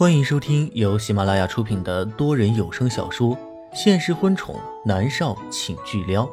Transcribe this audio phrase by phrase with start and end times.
[0.00, 3.36] 欢迎收听由喜马拉雅出品的多人有声小说
[3.74, 6.24] 《现实婚宠男少请巨撩》，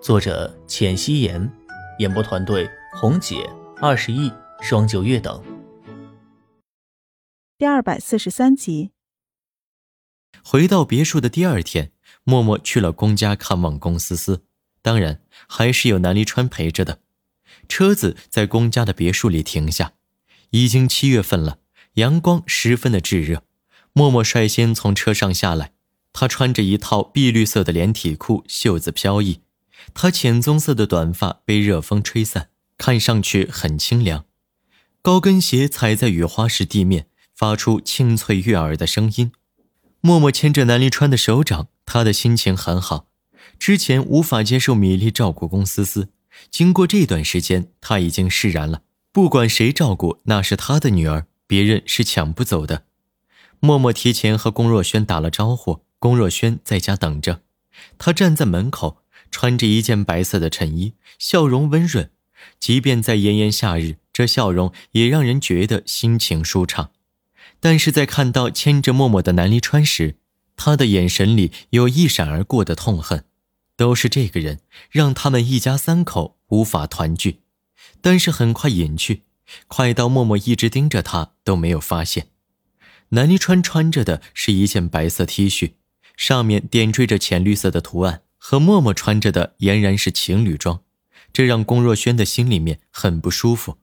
[0.00, 1.52] 作者：浅汐颜，
[1.98, 3.46] 演播团队：红姐、
[3.76, 4.32] 二十亿、
[4.62, 5.44] 双九月等。
[7.58, 8.92] 第二百四十三集。
[10.42, 11.92] 回到别墅的第二天，
[12.22, 14.44] 默默去了公家看望龚思思，
[14.80, 17.00] 当然还是有南离川陪着的。
[17.68, 19.92] 车子在龚家的别墅里停下，
[20.52, 21.58] 已经七月份了。
[21.94, 23.42] 阳光十分的炙热，
[23.92, 25.72] 默默率先从车上下来。
[26.12, 29.40] 他穿着一套碧绿色的连体裤，袖子飘逸。
[29.92, 32.48] 他浅棕色的短发被热风吹散，
[32.78, 34.24] 看上去很清凉。
[35.02, 39.32] 高跟鞋踩在雨花石地面，发出清脆悦耳的声音。
[40.00, 43.08] 默默牵着南离川的手掌，他的心情很好。
[43.58, 46.08] 之前无法接受米粒照顾龚思思，
[46.50, 48.82] 经过这段时间，他已经释然了。
[49.12, 51.26] 不管谁照顾，那是他的女儿。
[51.54, 52.82] 别人是抢不走的。
[53.60, 57.42] 默默提前和龚若轩打了招呼，龚若轩在家等着。
[57.96, 62.10] 他站在门口，穿着一件白色的衬衣，笑容温润。
[62.58, 66.90] 即便在炎炎夏日，这笑容也让人觉得心情舒畅。
[67.60, 70.16] 但是在看到牵着默默的南离川时，
[70.56, 73.26] 他的眼神里有一闪而过的痛恨。
[73.76, 74.58] 都是这个人
[74.90, 77.42] 让他们一家三口无法团聚，
[78.00, 79.22] 但是很快隐去。
[79.68, 82.28] 快到默默一直盯着他都没有发现，
[83.10, 85.74] 南离川穿着的是一件白色 T 恤，
[86.16, 90.80] 上面点缀着浅绿色的图案，和默默穿着的俨然是情侣装，
[91.32, 93.78] 这让龚若轩的心里面很不舒服。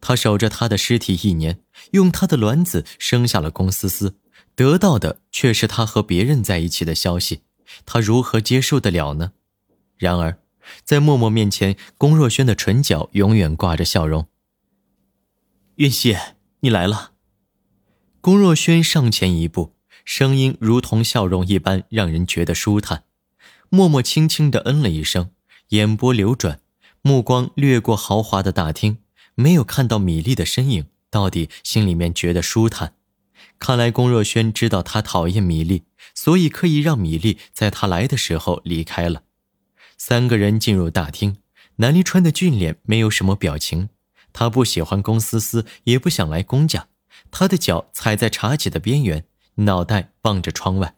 [0.00, 1.60] 他守着他的尸体一年，
[1.92, 4.16] 用他的卵子生下了龚思思，
[4.54, 7.42] 得到的却是他和别人在一起的消息，
[7.84, 9.32] 他如何接受得了呢？
[9.96, 10.38] 然而，
[10.84, 14.26] 在默默面前，龚若轩的唇角永远挂着笑容。
[15.76, 16.14] 云溪，
[16.60, 17.12] 你来了。
[18.20, 23.04] 龚若轩上前一步，声音如同笑容一般，让人觉得舒坦。
[23.70, 25.30] 默默轻轻的嗯了一声，
[25.68, 26.60] 眼波流转，
[27.00, 28.98] 目光掠过豪华的大厅，
[29.34, 32.94] 没有看到米粒的身影，到底心里面觉得舒坦。
[33.58, 39.22] 看来龚若轩知道他讨厌米粒，所以刻意让米粒在他来的时候离开了。
[39.96, 41.38] 三个人进入大厅，
[41.76, 43.88] 南离川的俊脸没有什么表情。
[44.32, 46.88] 他不喜欢龚思思，也不想来龚家。
[47.30, 49.24] 他的脚踩在茶几的边缘，
[49.56, 50.96] 脑袋望着窗外。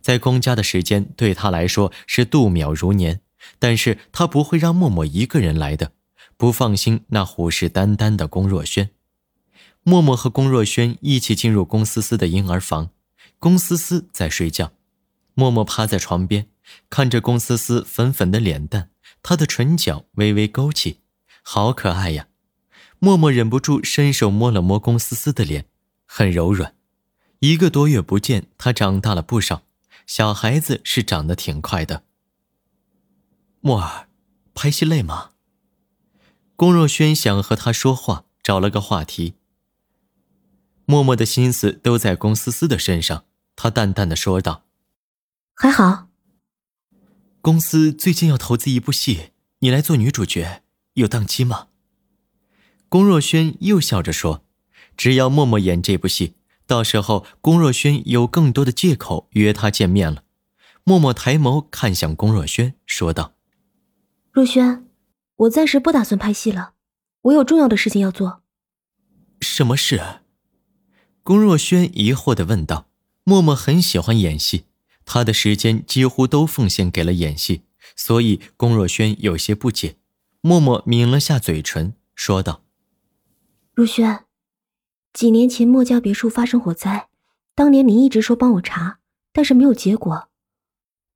[0.00, 3.20] 在龚家的时间对他来说是度秒如年，
[3.58, 5.92] 但是他不会让默默一个人来的，
[6.36, 8.90] 不放心那虎视眈眈的龚若轩。
[9.84, 12.90] 默默和龚若轩一起进入龚思思的婴儿房，
[13.38, 14.72] 龚思思在睡觉，
[15.34, 16.48] 默默趴在床边，
[16.88, 18.90] 看着龚思思粉粉的脸蛋，
[19.22, 21.00] 她的唇角微微勾起，
[21.42, 22.26] 好可爱呀。
[23.04, 25.66] 默默忍不住伸手摸了摸龚思思的脸，
[26.06, 26.76] 很柔软。
[27.40, 29.64] 一个多月不见，她长大了不少。
[30.06, 32.04] 小孩子是长得挺快的。
[33.60, 34.06] 默儿，
[34.54, 35.30] 拍戏累吗？
[36.54, 39.34] 龚若轩想和他说话，找了个话题。
[40.84, 43.24] 默默的心思都在龚思思的身上，
[43.56, 44.62] 他淡淡的说道
[45.56, 46.06] ：“还好。”
[47.42, 51.66] 公司最近要投资一部戏，你来做女主角，有档期吗？
[52.92, 54.44] 龚若轩又笑着说
[54.98, 56.34] ：“只要默默演这部戏，
[56.66, 60.24] 到时候龚若轩有更多的借口约他见面了。”
[60.84, 63.32] 默默抬眸看向龚若轩，说道
[64.30, 64.84] ：“若轩，
[65.36, 66.74] 我暂时不打算拍戏了，
[67.22, 68.42] 我有重要的事情要做。
[69.40, 70.20] ”“什么事？”
[71.24, 72.90] 龚若轩疑惑的问道。
[73.24, 74.66] 默默很喜欢演戏，
[75.06, 77.62] 他的时间几乎都奉献给了演戏，
[77.96, 79.96] 所以龚若轩有些不解。
[80.42, 82.64] 默默抿了下嘴唇，说道。
[83.74, 84.26] 如轩，
[85.14, 87.08] 几年前莫家别墅发生火灾，
[87.54, 88.98] 当年您一直说帮我查，
[89.32, 90.28] 但是没有结果。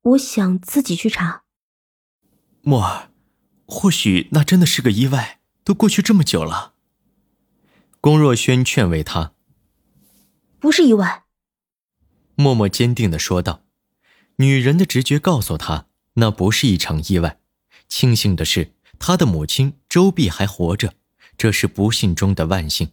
[0.01, 1.43] 我想自己去查。
[2.61, 3.11] 墨儿，
[3.67, 6.73] 或许那真的是个意外，都过去这么久了。
[8.01, 9.33] 龚若轩劝慰他
[10.59, 11.25] ：“不是意外。”
[12.33, 13.63] 默默坚定的说道。
[14.37, 17.39] 女人的直觉告诉她，那不是一场意外。
[17.87, 20.93] 庆幸的是，她的母亲周碧还活着。
[21.37, 22.89] 这是不幸中的万幸。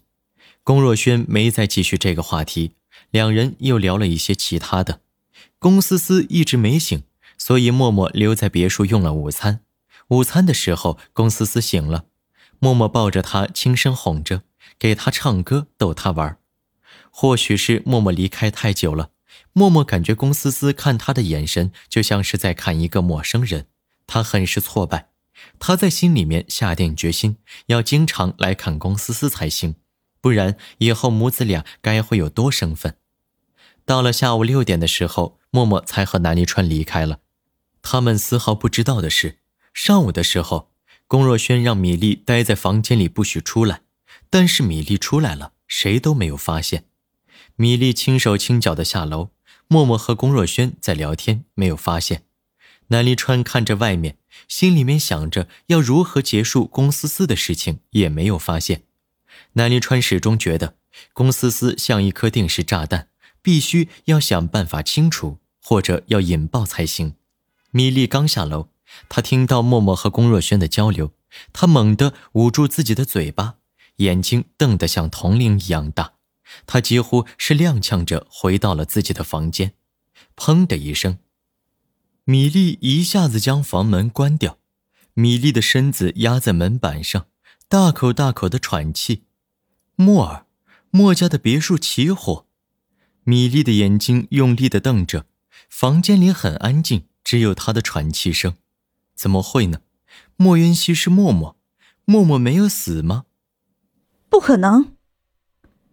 [0.63, 2.73] 龚若轩没再继续这个话题，
[3.11, 5.01] 两人又聊了一些其他的。
[5.59, 7.03] 龚思思一直没醒，
[7.39, 9.61] 所以默默留在别墅用了午餐。
[10.09, 12.05] 午餐的时候，龚思思醒了，
[12.59, 14.43] 默默抱着她轻声哄着，
[14.79, 16.39] 给她唱歌逗她玩。
[17.11, 19.11] 或许是默默离开太久了，
[19.53, 23.69] 默默感觉龚思思看他的眼神就像是在看一个陌生人，
[24.07, 25.11] 他很是挫败。
[25.59, 27.37] 他在心里面下定决心，
[27.67, 29.77] 要经常来看龚思思才行。
[30.21, 32.97] 不然以后母子俩该会有多生分。
[33.85, 37.21] 到了下午六点的时候，默默才和南离川离开了。
[37.83, 39.39] 他们丝毫不知道的是，
[39.75, 40.71] 上午的时候，
[41.07, 43.83] 龚若轩让米粒待在房间里不许出来，
[44.31, 46.87] 但是米粒出来了，谁都没有发现。
[47.57, 49.29] 米粒轻手轻脚的下楼，
[49.69, 52.23] 默默和龚若轩在聊天，没有发现。
[52.89, 54.17] 南离川看着外面，
[54.49, 58.83] 心里面想着要如何结束龚思思的事情，也没有发现。
[59.55, 60.77] 南离川始终觉得
[61.13, 63.09] 龚思思像一颗定时炸弹。
[63.45, 67.17] 必须要想办法清除，或者要引爆才行。
[67.73, 68.71] 米粒刚下楼，
[69.11, 71.13] 她听到默默和龚若轩的交流，
[71.53, 73.57] 她猛地捂住自己的嘴巴，
[73.97, 76.15] 眼睛瞪得像铜铃一样大。
[76.65, 79.75] 他几乎是踉跄着回到了自己的房间。
[80.37, 81.19] 砰的一声，
[82.27, 84.59] 米粒一下子将房门关掉，
[85.13, 87.27] 米粒的身子压在门板上，
[87.69, 89.25] 大口大口的喘气。
[89.97, 90.47] 莫儿，
[90.91, 92.47] 莫家的别墅起火。
[93.25, 95.27] 米粒的眼睛用力的瞪着，
[95.69, 98.55] 房间里很安静，只有她的喘气声。
[99.15, 99.83] 怎么会呢？
[100.37, 101.59] 莫渊熙是默默，
[102.07, 103.27] 默默没有死吗？
[104.31, 104.95] 不可能！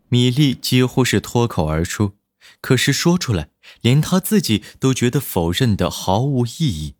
[0.08, 2.14] 米粒几乎是脱口而出，
[2.60, 3.50] 可是说出来，
[3.82, 6.96] 连她自己都觉得否认的毫无意义。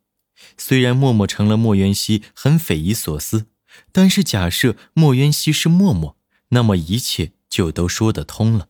[0.58, 3.48] 虽然默默成了莫渊熙很匪夷所思，
[3.92, 6.18] 但是假设莫渊熙是默默，
[6.50, 8.70] 那么一切就都说得通了。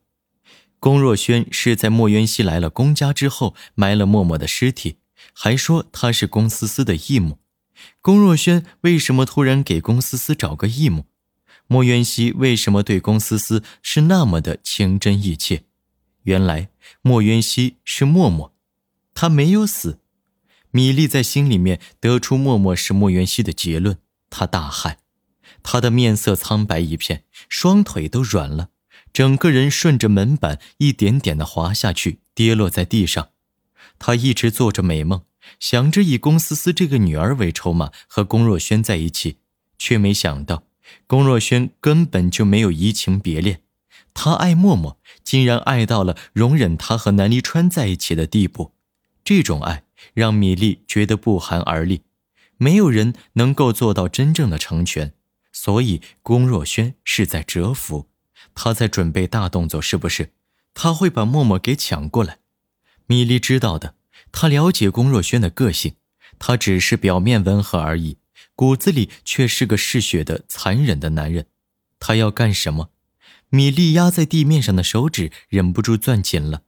[0.80, 4.98] 龚若轩是在莫渊熙来了龚家之后埋了默默的尸体，
[5.34, 7.38] 还说他是龚思思的义母。
[8.02, 11.06] 龚若轩为什么突然给龚思思找个义母？
[11.68, 15.64] 莫渊熙为什么对龚思思是那么的情真意切？
[16.24, 16.70] 原来
[17.02, 18.54] 莫渊熙是默默，
[19.14, 20.00] 他没有死。
[20.72, 23.98] 米粒在心里面得出默默是莫渊熙的结论，
[24.30, 24.96] 他大骇，
[25.62, 28.70] 他的面色苍白一片，双腿都软了。
[29.12, 33.30] 整个人顺着门板一点点的滑下去，跌落在地上。
[34.00, 35.24] 他一直做着美梦，
[35.60, 39.40] 想着以龚思思这个女儿为筹码和龚若轩在一起，
[39.78, 40.64] 却没想到
[41.08, 43.62] 龚若轩根本就没有移情别恋。
[44.14, 48.74] 他爱默默，竟然爱到了容忍他和南离川在一起的地步。
[49.24, 52.02] 这种爱让米粒觉得不寒而栗。
[52.58, 55.14] 没有人能够做到真正的成全，
[55.52, 58.08] 所以龚若轩是在蛰伏。
[58.54, 60.34] 他在准备大动作，是不是？
[60.74, 62.40] 他会把默默给抢过来。
[63.08, 63.96] 米粒知道的，
[64.32, 65.96] 他了解龚若轩的个性，
[66.38, 68.18] 他只是表面温和而已，
[68.56, 71.48] 骨子里却是个嗜血的、残忍的男人。
[72.00, 72.90] 他要干什么？
[73.52, 76.64] 米莉压在地面上的手指忍不住攥紧了。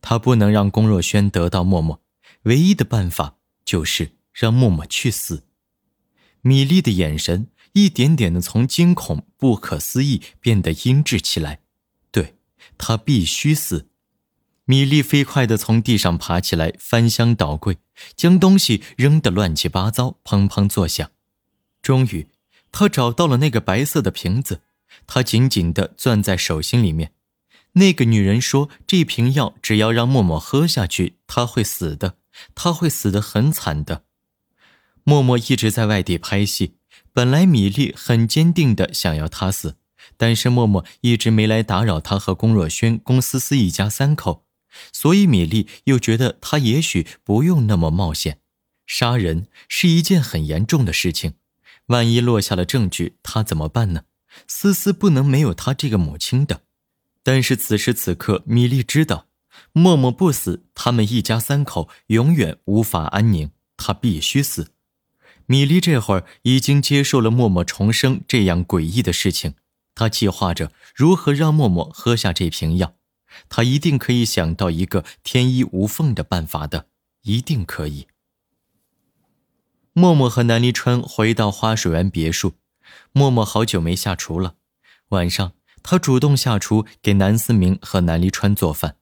[0.00, 2.00] 他不能让龚若轩得到默默，
[2.44, 5.42] 唯一的办法就是让默默去死。
[6.42, 7.48] 米莉的眼神。
[7.72, 11.60] 一点点的从惊恐、不可思议变得阴鸷起来，
[12.10, 12.36] 对
[12.78, 13.90] 他必须死。
[14.64, 17.76] 米粒飞快地从地上爬起来，翻箱倒柜，
[18.16, 21.10] 将东西扔得乱七八糟，砰砰作响。
[21.82, 22.28] 终于，
[22.72, 24.62] 他找到了那个白色的瓶子，
[25.06, 27.12] 他紧紧地攥在手心里面。
[27.72, 32.16] 那个女人说：“这瓶药只要让默默喝下去，他会死的，
[32.54, 34.04] 他会死得很惨的。”
[35.04, 36.76] 默默一直在外地拍戏。
[37.12, 39.76] 本来米粒很坚定的想要他死，
[40.16, 44.44] 但是默默一直没来打扰他和龚若轩、龚思思一家三口，
[44.92, 48.40] 所以米粒又觉得他也许不用那么冒险。
[48.86, 51.34] 杀人是一件很严重的事情，
[51.86, 54.02] 万一落下了证据，他怎么办呢？
[54.46, 56.62] 思思不能没有他这个母亲的。
[57.22, 59.26] 但是此时此刻，米粒知道，
[59.72, 64.68] 默默不死，他们一家三口永远无法安宁，他必须死。
[65.46, 69.54] 米莉这会儿已经接受了默默重生这样诡异的事情，
[69.94, 72.94] 她计划着如何让默默喝下这瓶药。
[73.48, 76.86] 她一定可以想到一个天衣无缝的办法的，
[77.22, 78.06] 一定可以。
[79.92, 82.54] 默默和南离川回到花水湾别墅，
[83.12, 84.54] 默默好久没下厨了。
[85.10, 85.52] 晚上，
[85.82, 88.96] 他主动下厨给南思明和南离川做饭。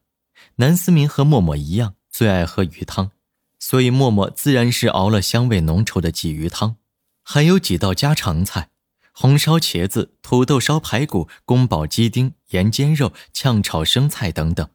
[0.57, 3.11] 南思明和默默一样，最爱喝鱼汤。
[3.59, 6.75] 所以默默自然是熬了香味浓稠的鲫鱼汤，
[7.23, 8.69] 还有几道家常菜：
[9.11, 14.69] 红烧茄子、土豆烧排骨、宫保鸡丁、盐煎肉、炝炒生菜等等。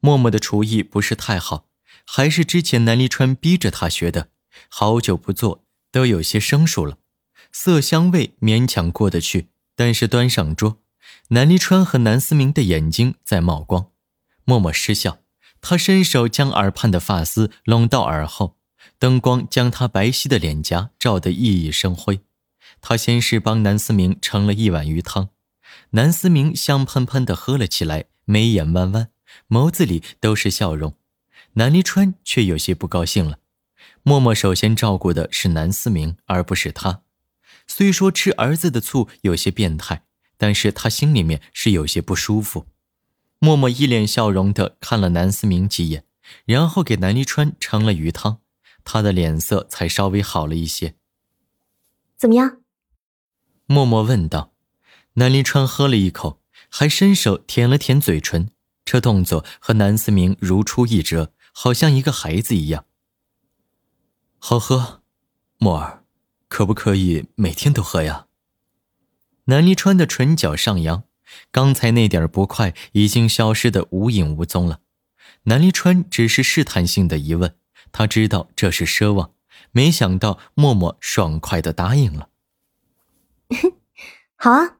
[0.00, 1.66] 默默的厨艺不是太好，
[2.06, 4.28] 还是之前南离川逼着他学的，
[4.68, 6.98] 好久不做都有些生疏了，
[7.58, 9.48] 色香味勉强过得去。
[9.74, 10.82] 但是端上桌，
[11.28, 13.90] 南离川和南思明的眼睛在冒光，
[14.44, 15.20] 默默失笑。
[15.62, 18.58] 他伸手将耳畔的发丝拢到耳后，
[18.98, 22.20] 灯光将他白皙的脸颊照得熠熠生辉。
[22.82, 25.30] 他先是帮南思明盛了一碗鱼汤，
[25.90, 29.08] 南思明香喷喷的喝了起来，眉眼弯弯，
[29.48, 30.94] 眸子里都是笑容。
[31.54, 33.38] 南离川却有些不高兴了。
[34.02, 37.00] 默默首先照顾的是南思明，而不是他。
[37.66, 40.04] 虽说吃儿子的醋有些变态，
[40.36, 42.66] 但是他心里面是有些不舒服。
[43.38, 46.04] 默默一脸笑容的看了南思明几眼，
[46.44, 48.40] 然后给南离川盛了鱼汤，
[48.84, 50.94] 他的脸色才稍微好了一些。
[52.16, 52.62] 怎么样？
[53.66, 54.54] 默默问道。
[55.14, 58.50] 南离川喝了一口，还伸手舔了舔嘴唇，
[58.84, 62.84] 这动作和南思明如出一辙，好像一个孩子一样。
[64.38, 65.02] 好喝，
[65.58, 66.04] 默儿，
[66.48, 68.26] 可不可以每天都喝呀？
[69.46, 71.04] 南离川的唇角上扬，
[71.50, 74.80] 刚才那点不快已经消失的无影无踪了。
[75.44, 77.56] 南离川只是试探性的疑问，
[77.92, 79.32] 他知道这是奢望，
[79.70, 82.28] 没想到默默爽快的答应了。
[84.36, 84.78] 好啊。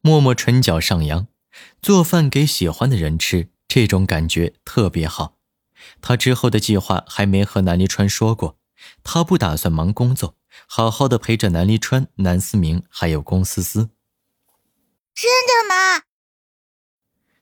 [0.00, 1.26] 默默唇角上扬，
[1.82, 5.36] 做饭给喜欢的人吃，这种感觉特别好。
[6.00, 8.56] 他之后的计划还没和南离川说过，
[9.02, 13.90] 他不打算忙工作，好好的陪着南离川、南思明还有龚思思。
[15.14, 16.04] 真的吗？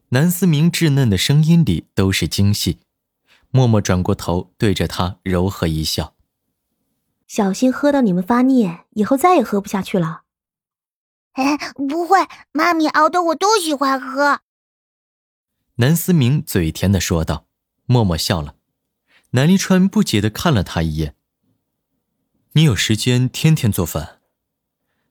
[0.08, 2.80] 南思明稚嫩的声音里都是惊喜。
[3.50, 6.16] 默默转过头，对着他柔和一笑
[7.26, 10.22] ：“小心喝到你们发腻，以后再也喝不下去了。”
[11.34, 12.18] 哎，不会，
[12.52, 14.40] 妈咪熬的我都喜欢喝。
[15.76, 17.46] 南思明嘴甜的说道。
[17.86, 18.56] 默默笑了。
[19.32, 21.16] 南离川不解的看了他一眼。
[22.56, 24.20] 你有时间天天做饭？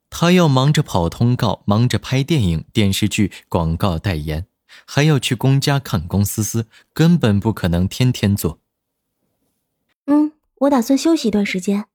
[0.10, 4.48] 他要忙着跑通告，忙着拍电影、电视剧、广告代言，
[4.86, 8.62] 还要去公家看公思思，根本不可能天天做。
[10.06, 11.88] 嗯，我打算休息一段时间。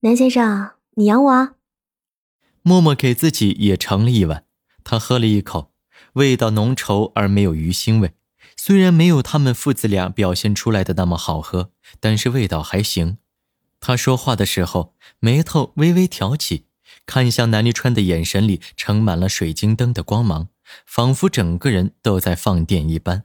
[0.00, 1.54] 南先生，你养我啊。
[2.62, 4.44] 默默给自己也盛了一碗，
[4.82, 5.70] 他喝了一口，
[6.14, 8.14] 味道浓稠而没有鱼腥味。
[8.56, 11.70] 虽然没有他们父子俩表现出来的那么好喝，
[12.00, 13.18] 但是味道还行。
[13.82, 16.66] 他说话的时候，眉头微微挑起，
[17.04, 20.48] 看向南离川的眼神里盛满了水晶灯的光芒，
[20.86, 23.24] 仿佛整个人都在放电一般。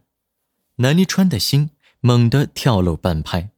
[0.78, 1.70] 南离川的心
[2.02, 3.52] 猛地跳漏半拍。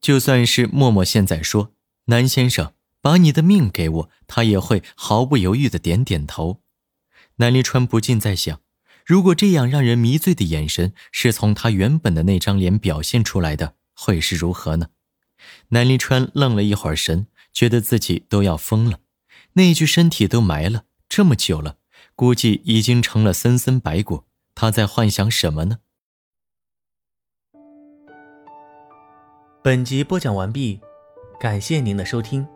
[0.00, 1.72] 就算是默默现在说
[2.06, 2.72] ：“南先生。”
[3.02, 6.60] 把你的命给我，他也会毫不犹豫的点点头。
[7.36, 8.60] 南离川不禁在想，
[9.06, 14.88] 如果这样让人迷醉的眼神是从他原本的那张脸表现出来的，会是如何呢？
[15.68, 19.00] 南离川愣了一会儿神，觉得自己都要疯了。
[19.54, 21.76] 那具身体都埋了这么久了，
[22.14, 24.24] 估计已经成了森森白骨。
[24.54, 25.78] 他在幻想什么呢？
[29.62, 30.80] 本集播讲完毕，
[31.38, 32.46] 感谢您的收听。